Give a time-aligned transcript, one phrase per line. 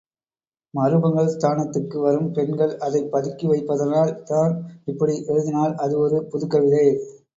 [0.73, 4.55] மருமகள் ஸ்தானத்துக்கு வரும் பெண்கள் அதைப் பதுக்கி வைப்பதால் தான்
[4.87, 6.85] இப்படி எழுதினால் அது ஒரு புதுக்கவிதை.